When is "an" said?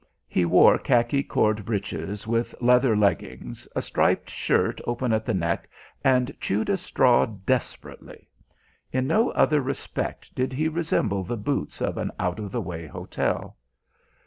11.99-12.09